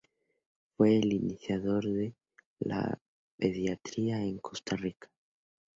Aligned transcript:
Fue 0.75 0.97
el 0.97 1.13
iniciador 1.13 1.85
de 1.85 2.15
la 2.59 2.97
pediatría 3.37 4.19
en 4.23 4.39
Costa 4.39 4.75
Rica. 4.75 5.11